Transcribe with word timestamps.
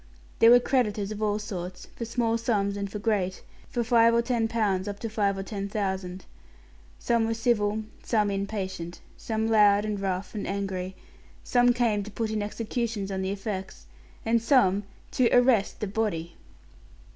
There 0.39 0.49
were 0.49 0.59
creditors 0.59 1.11
of 1.11 1.21
all 1.21 1.37
sorts; 1.37 1.85
for 1.95 2.05
small 2.05 2.35
sums 2.35 2.75
and 2.75 2.91
for 2.91 2.97
great, 2.97 3.43
for 3.69 3.83
five 3.83 4.15
or 4.15 4.23
ten 4.23 4.47
pounds 4.47 4.87
up 4.87 4.97
to 5.01 5.09
five 5.09 5.37
or 5.37 5.43
ten 5.43 5.69
thousand. 5.69 6.25
Some 6.97 7.27
were 7.27 7.35
civil, 7.35 7.83
some 8.01 8.31
impatient, 8.31 8.99
some 9.15 9.47
loud 9.47 9.85
and 9.85 9.99
rough 9.99 10.33
and 10.33 10.47
angry; 10.47 10.95
some 11.43 11.71
came 11.71 12.01
to 12.01 12.09
put 12.09 12.31
in 12.31 12.41
executions 12.41 13.11
on 13.11 13.21
the 13.21 13.29
effects, 13.29 13.85
and 14.25 14.41
some 14.41 14.85
to 15.11 15.29
arrest 15.29 15.79
the 15.81 15.85
body! 15.85 16.33